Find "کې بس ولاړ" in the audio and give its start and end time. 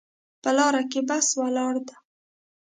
0.91-1.73